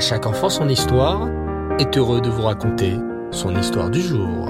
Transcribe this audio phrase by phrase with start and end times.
[0.00, 1.28] Chaque enfant son histoire
[1.78, 2.96] est heureux de vous raconter
[3.30, 4.48] son histoire du jour.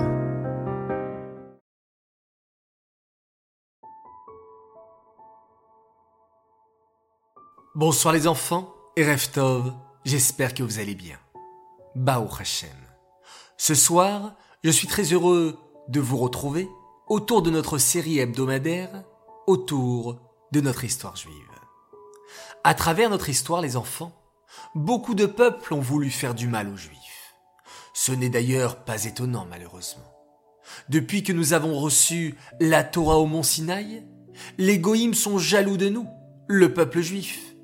[7.74, 9.72] Bonsoir les enfants et Reftov,
[10.04, 11.18] j'espère que vous allez bien.
[11.96, 12.70] Bao Hashem.
[13.56, 15.58] Ce soir, je suis très heureux
[15.88, 16.68] de vous retrouver
[17.08, 19.02] autour de notre série hebdomadaire,
[19.48, 20.20] autour
[20.52, 21.34] de notre histoire juive.
[22.62, 24.12] À travers notre histoire, les enfants,
[24.74, 27.34] beaucoup de peuples ont voulu faire du mal aux Juifs.
[27.92, 30.10] Ce n'est d'ailleurs pas étonnant, malheureusement.
[30.88, 34.04] Depuis que nous avons reçu la Torah au mont Sinaï,
[34.58, 36.06] les Goïms sont jaloux de nous,
[36.46, 37.54] le peuple juif,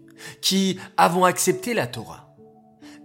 [0.43, 2.37] qui avons accepté la Torah.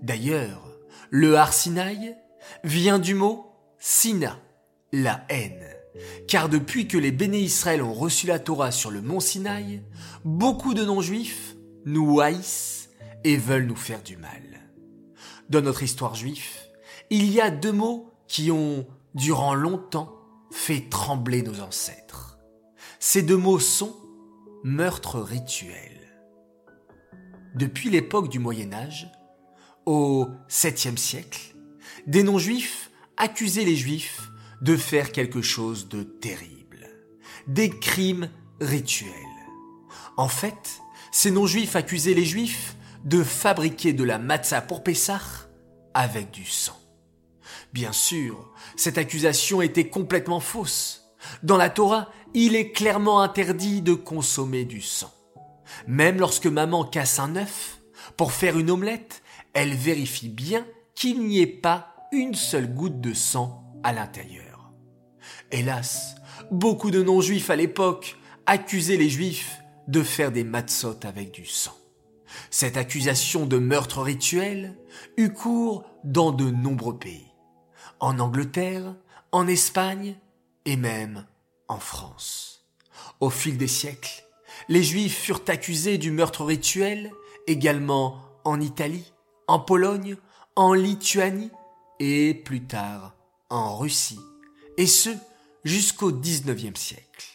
[0.01, 0.71] D'ailleurs,
[1.09, 2.15] le Har Sinaï
[2.63, 3.47] vient du mot
[3.79, 4.39] Sina,
[4.91, 5.65] la haine.
[6.27, 9.83] Car depuis que les béné Israël ont reçu la Torah sur le mont Sinaï,
[10.23, 11.55] beaucoup de non-juifs
[11.85, 12.80] nous haïssent
[13.23, 14.41] et veulent nous faire du mal.
[15.49, 16.47] Dans notre histoire juive,
[17.09, 20.15] il y a deux mots qui ont, durant longtemps,
[20.51, 22.37] fait trembler nos ancêtres.
[22.99, 23.95] Ces deux mots sont
[24.63, 25.97] meurtre rituel.
[27.55, 29.11] Depuis l'époque du Moyen Âge,
[29.85, 31.55] au 7e siècle,
[32.07, 34.29] des non-juifs accusaient les juifs
[34.61, 36.87] de faire quelque chose de terrible.
[37.47, 39.11] Des crimes rituels.
[40.17, 45.21] En fait, ces non-juifs accusaient les juifs de fabriquer de la matzah pour Pessah
[45.93, 46.77] avec du sang.
[47.73, 51.13] Bien sûr, cette accusation était complètement fausse.
[51.43, 55.11] Dans la Torah, il est clairement interdit de consommer du sang.
[55.87, 57.79] Même lorsque maman casse un œuf,
[58.17, 59.21] pour faire une omelette,
[59.53, 60.65] elle vérifie bien
[60.95, 64.71] qu'il n'y ait pas une seule goutte de sang à l'intérieur.
[65.51, 66.15] Hélas,
[66.51, 71.75] beaucoup de non-juifs à l'époque accusaient les juifs de faire des matzot avec du sang.
[72.49, 74.77] Cette accusation de meurtre rituel
[75.17, 77.27] eut cours dans de nombreux pays.
[77.99, 78.95] En Angleterre,
[79.31, 80.15] en Espagne
[80.65, 81.25] et même
[81.67, 82.65] en France.
[83.19, 84.23] Au fil des siècles,
[84.67, 87.11] les Juifs furent accusés du meurtre rituel
[87.47, 89.11] également en Italie,
[89.47, 90.17] en Pologne,
[90.55, 91.51] en Lituanie
[91.99, 93.15] et plus tard
[93.49, 94.19] en Russie,
[94.77, 95.09] et ce
[95.63, 97.27] jusqu'au XIXe siècle.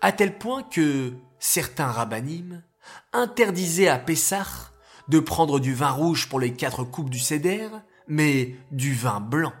[0.00, 2.62] À tel point que certains rabbinim
[3.12, 4.72] interdisaient à Pessah
[5.08, 7.68] de prendre du vin rouge pour les quatre coupes du Seder,
[8.08, 9.52] mais du vin blanc,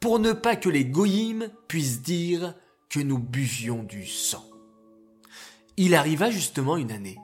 [0.00, 2.54] pour ne pas que les goyim puissent dire
[2.88, 4.44] que nous buvions du sang.
[5.76, 7.18] Il arriva justement une année,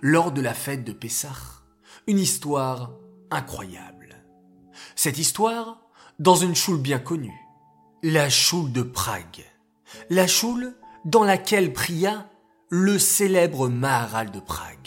[0.00, 1.62] lors de la fête de Pessah,
[2.06, 2.92] une histoire
[3.30, 4.16] incroyable.
[4.94, 5.80] Cette histoire,
[6.18, 7.40] dans une choule bien connue,
[8.02, 9.44] la choule de Prague,
[10.08, 10.74] la choule
[11.04, 12.28] dans laquelle pria
[12.68, 14.79] le célèbre Maharal de Prague.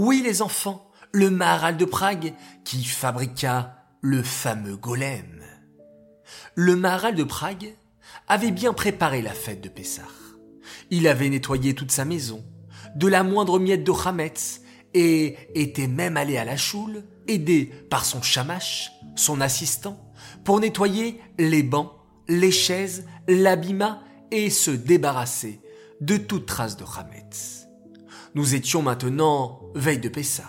[0.00, 2.32] Oui, les enfants, le Maharal de Prague
[2.62, 5.42] qui fabriqua le fameux golem.
[6.54, 7.74] Le Maharal de Prague
[8.28, 10.06] avait bien préparé la fête de Pessah.
[10.92, 12.44] Il avait nettoyé toute sa maison,
[12.94, 14.60] de la moindre miette de Hametz,
[14.94, 20.12] et était même allé à la choule, aidé par son chamache, son assistant,
[20.44, 21.90] pour nettoyer les bancs,
[22.28, 25.60] les chaises, l'abîma et se débarrasser
[26.00, 27.57] de toute trace de Hametz.
[28.34, 30.44] Nous étions maintenant veille de Pessah.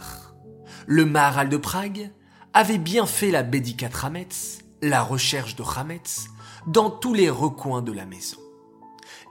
[0.85, 2.11] Le Maharal de Prague
[2.53, 6.27] avait bien fait la Bédicat Hametz, la recherche de Hametz,
[6.67, 8.37] dans tous les recoins de la maison.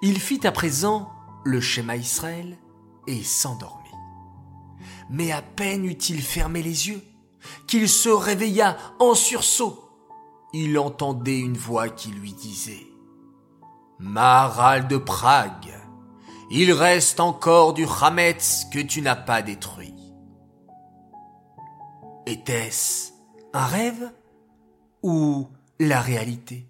[0.03, 1.11] Il fit à présent
[1.45, 2.57] le schéma Israël
[3.07, 3.89] et s'endormit.
[5.11, 7.03] Mais à peine eut-il fermé les yeux
[7.67, 9.91] qu'il se réveilla en sursaut.
[10.53, 12.87] Il entendait une voix qui lui disait
[13.99, 15.75] Maharal de Prague,
[16.51, 19.95] il reste encore du Hametz que tu n'as pas détruit.
[22.27, 23.13] Était-ce
[23.53, 24.13] un rêve
[25.03, 25.49] ou
[25.79, 26.69] la réalité?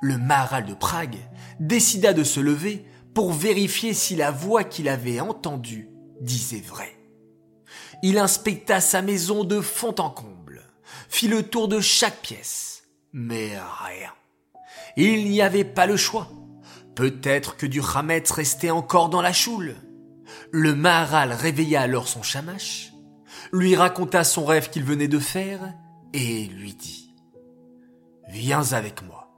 [0.00, 1.18] Le Maharal de Prague
[1.60, 2.84] décida de se lever
[3.14, 5.90] pour vérifier si la voix qu'il avait entendue
[6.20, 6.96] disait vrai.
[8.02, 10.62] Il inspecta sa maison de fond en comble,
[11.08, 13.52] fit le tour de chaque pièce, mais
[13.84, 14.12] rien.
[14.96, 16.28] Il n'y avait pas le choix.
[16.94, 19.76] Peut-être que du Hametz restait encore dans la choule.
[20.50, 22.92] Le Maharal réveilla alors son chamache,
[23.52, 25.74] lui raconta son rêve qu'il venait de faire
[26.12, 27.14] et lui dit
[28.28, 29.30] Viens avec moi.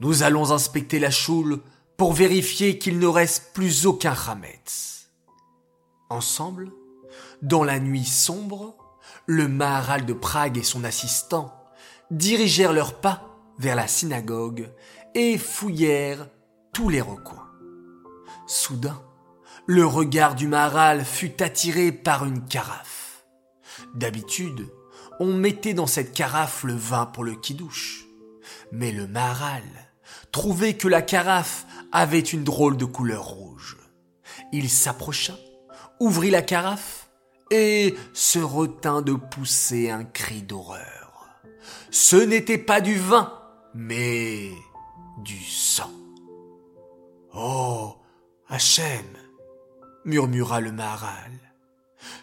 [0.00, 1.60] Nous allons inspecter la choule
[1.96, 5.10] pour vérifier qu'il ne reste plus aucun Hametz.
[6.08, 6.72] Ensemble,
[7.42, 8.76] dans la nuit sombre,
[9.26, 11.54] le Maharal de Prague et son assistant
[12.10, 14.70] dirigèrent leurs pas vers la synagogue
[15.14, 16.26] et fouillèrent
[16.72, 17.48] tous les recoins.
[18.46, 19.00] Soudain,
[19.66, 23.24] le regard du Maharal fut attiré par une carafe.
[23.94, 24.68] D'habitude,
[25.20, 28.06] on mettait dans cette carafe le vin pour le kidouche.
[28.72, 29.62] Mais le Maharal
[30.32, 33.76] trouvait que la carafe avait une drôle de couleur rouge.
[34.52, 35.34] Il s'approcha,
[35.98, 37.08] ouvrit la carafe
[37.50, 41.28] et se retint de pousser un cri d'horreur.
[41.90, 43.32] Ce n'était pas du vin,
[43.74, 44.50] mais
[45.18, 45.90] du sang.
[47.34, 47.96] Oh,
[48.48, 49.06] Hachem,
[50.04, 51.32] murmura le Maharal.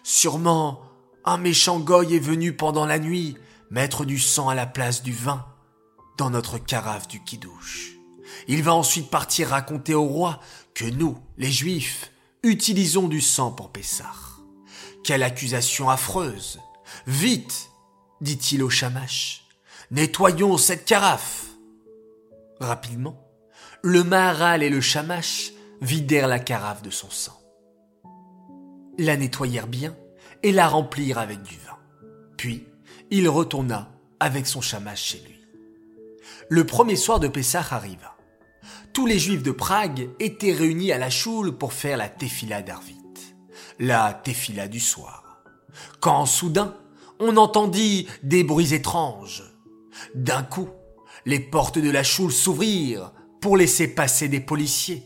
[0.02, 0.82] Sûrement,
[1.24, 3.36] un méchant goy est venu pendant la nuit
[3.70, 5.46] mettre du sang à la place du vin
[6.18, 7.92] dans notre carafe du kidouche.
[8.48, 10.40] Il va ensuite partir raconter au roi
[10.74, 12.12] que nous, les juifs,
[12.42, 14.12] utilisons du sang pour Pessah.
[15.04, 16.60] Quelle accusation affreuse.
[17.06, 17.70] Vite,
[18.20, 19.44] dit-il au chamache,
[19.90, 21.46] nettoyons cette carafe.
[22.60, 23.27] Rapidement,
[23.82, 27.40] le Maharal et le chamache vidèrent la carafe de son sang.
[28.98, 29.96] La nettoyèrent bien
[30.42, 31.78] et la remplirent avec du vin.
[32.36, 32.66] Puis,
[33.10, 33.90] il retourna
[34.20, 35.40] avec son chamache chez lui.
[36.48, 38.16] Le premier soir de Pessah arriva.
[38.92, 42.96] Tous les juifs de Prague étaient réunis à la choule pour faire la tefila d'Arvit,
[43.78, 45.44] la tefila du soir.
[46.00, 46.76] Quand soudain,
[47.20, 49.44] on entendit des bruits étranges.
[50.14, 50.68] D'un coup,
[51.26, 55.04] les portes de la choule s'ouvrirent pour laisser passer des policiers,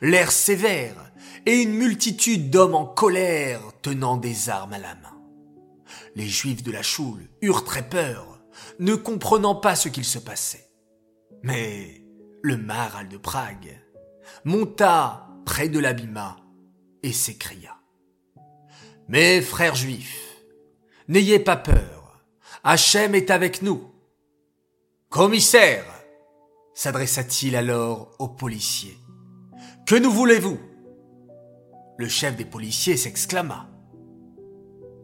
[0.00, 1.12] l'air sévère
[1.46, 5.20] et une multitude d'hommes en colère tenant des armes à la main.
[6.14, 8.40] Les juifs de la choule eurent très peur,
[8.78, 10.68] ne comprenant pas ce qu'il se passait.
[11.42, 12.04] Mais
[12.42, 13.80] le maral de Prague
[14.44, 16.36] monta près de l'abîma
[17.02, 17.76] et s'écria.
[19.08, 20.36] Mes frères juifs,
[21.08, 22.24] n'ayez pas peur,
[22.64, 23.90] Hachem est avec nous.
[25.08, 25.84] Commissaire,
[26.74, 28.98] s'adressa-t-il alors aux policiers,
[29.86, 30.58] que nous voulez-vous?
[31.98, 33.68] Le chef des policiers s'exclama.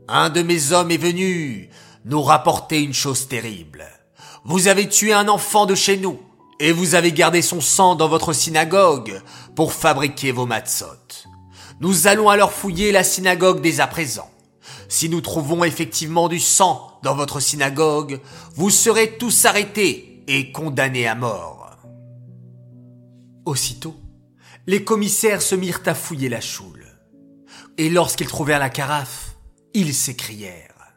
[0.09, 1.69] Un de mes hommes est venu
[2.05, 3.87] nous rapporter une chose terrible.
[4.45, 6.19] Vous avez tué un enfant de chez nous,
[6.59, 9.21] et vous avez gardé son sang dans votre synagogue
[9.55, 10.87] pour fabriquer vos matzot.
[11.81, 14.31] Nous allons alors fouiller la synagogue dès à présent.
[14.89, 18.21] Si nous trouvons effectivement du sang dans votre synagogue,
[18.57, 21.79] vous serez tous arrêtés et condamnés à mort.
[23.47, 23.97] Aussitôt,
[24.67, 26.87] les commissaires se mirent à fouiller la choule.
[27.79, 29.37] Et lorsqu'ils trouvèrent la carafe,
[29.73, 30.93] ils s'écrièrent.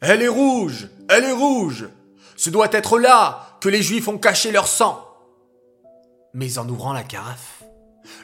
[0.00, 0.88] Elle est rouge!
[1.10, 1.90] Elle est rouge!
[2.36, 5.06] Ce doit être là que les Juifs ont caché leur sang!
[6.32, 7.62] Mais en ouvrant la carafe,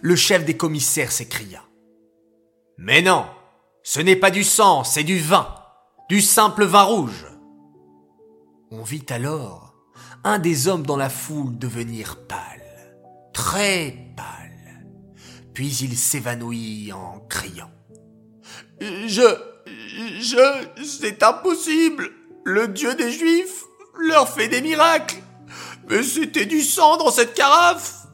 [0.01, 1.63] le chef des commissaires s'écria.
[2.79, 3.27] Mais non!
[3.83, 5.55] Ce n'est pas du sang, c'est du vin!
[6.09, 7.27] Du simple vin rouge!
[8.71, 9.66] On vit alors
[10.27, 12.41] un des hommes dans la foule devenir pâle
[13.33, 14.85] très pâle.
[15.55, 17.71] Puis il s'évanouit en criant.
[18.81, 19.23] Je,
[20.19, 22.11] je, c'est impossible.
[22.45, 23.63] Le Dieu des Juifs
[24.01, 25.23] leur fait des miracles.
[25.89, 28.09] Mais c'était du sang dans cette carafe.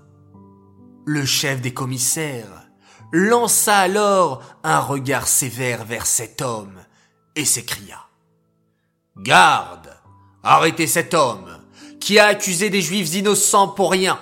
[1.06, 2.69] Le chef des commissaires
[3.11, 6.79] lança alors un regard sévère vers cet homme
[7.37, 8.00] et s'écria.
[9.17, 9.97] Garde,
[10.43, 11.62] arrêtez cet homme
[12.03, 14.19] qui a accusé des Juifs innocents pour rien.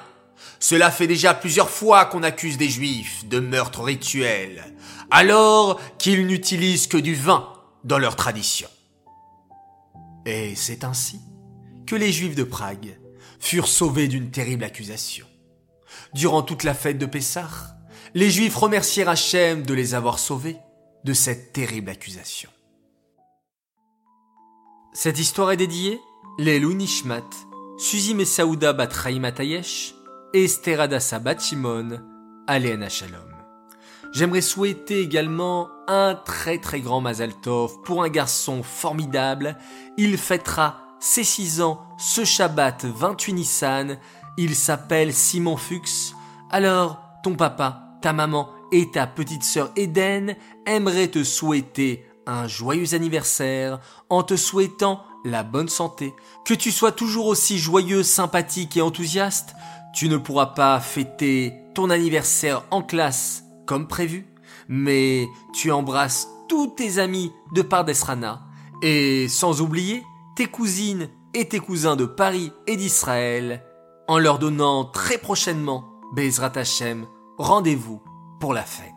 [0.58, 4.74] Cela fait déjà plusieurs fois qu'on accuse des juifs de meurtre rituel,
[5.10, 7.48] alors qu'ils n'utilisent que du vin
[7.82, 8.68] dans leur tradition.
[10.26, 11.20] Et c'est ainsi
[11.86, 12.98] que les juifs de Prague
[13.38, 15.26] furent sauvés d'une terrible accusation.
[16.12, 17.78] Durant toute la fête de Pessah,
[18.12, 20.58] les juifs remercièrent Hachem de les avoir sauvés
[21.04, 22.50] de cette terrible accusation.
[24.92, 25.98] Cette histoire est dédiée
[26.38, 27.28] les Nishmat,
[27.80, 29.94] Suzy Messaouda Batraï Matayesh,
[30.34, 31.98] Esther Adassa Bachimon,
[32.46, 33.32] Aléana Shalom.
[34.12, 39.56] J'aimerais souhaiter également un très très grand Mazal Tov pour un garçon formidable.
[39.96, 43.98] Il fêtera ses 6 ans ce Shabbat 28 Nissan.
[44.36, 46.12] Il s'appelle Simon Fuchs.
[46.50, 52.92] Alors, ton papa, ta maman et ta petite sœur Eden aimeraient te souhaiter un joyeux
[52.94, 58.82] anniversaire en te souhaitant la bonne santé, que tu sois toujours aussi joyeux, sympathique et
[58.82, 59.54] enthousiaste,
[59.92, 64.26] tu ne pourras pas fêter ton anniversaire en classe comme prévu,
[64.68, 68.42] mais tu embrasses tous tes amis de Pardesrana
[68.82, 70.02] et sans oublier
[70.36, 73.62] tes cousines et tes cousins de Paris et d'Israël
[74.08, 75.84] en leur donnant très prochainement
[76.14, 77.06] Bezrat Hashem
[77.38, 78.02] rendez-vous
[78.40, 78.92] pour la fête.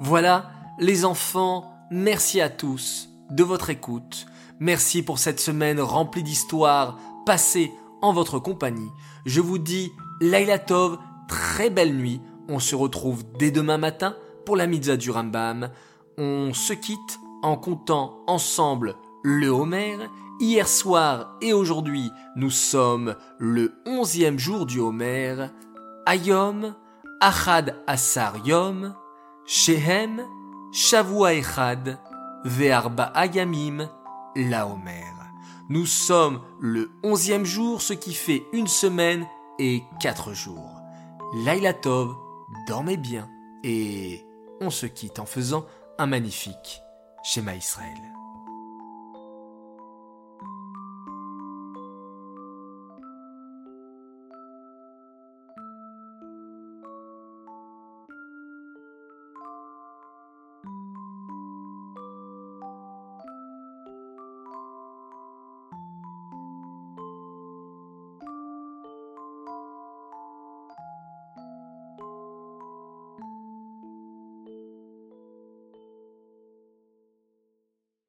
[0.00, 4.26] Voilà les enfants, merci à tous de votre écoute.
[4.60, 8.90] Merci pour cette semaine remplie d'histoires passées en votre compagnie.
[9.26, 12.20] Je vous dis Laila Tov, très belle nuit.
[12.48, 15.70] On se retrouve dès demain matin pour la mitzvah du Rambam.
[16.18, 19.96] On se quitte en comptant ensemble le Homer.
[20.40, 25.36] Hier soir et aujourd'hui, nous sommes le onzième jour du Homer.
[26.06, 26.74] Ayom,
[27.20, 28.94] Achad Asar Yom,
[29.46, 30.22] Shehem,
[30.72, 31.98] Shavua Echad,
[32.44, 33.88] Ve'arba Ayamim,
[34.36, 35.04] la Homer.
[35.68, 39.26] Nous sommes le onzième jour, ce qui fait une semaine
[39.58, 40.80] et quatre jours.
[41.44, 42.14] Laila Tov,
[42.68, 43.28] dormez bien
[43.62, 44.26] et
[44.60, 45.66] on se quitte en faisant
[45.98, 46.82] un magnifique
[47.22, 48.13] schéma Israël.